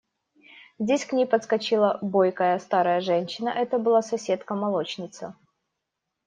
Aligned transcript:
Здесь 0.79 1.05
к 1.05 1.13
ней 1.13 1.27
подскочила 1.27 1.99
бойкая 2.01 2.57
старая 2.57 3.01
женщина– 3.01 3.49
это 3.55 3.77
была 3.77 4.01
соседка, 4.01 4.55
молочница. 4.55 5.35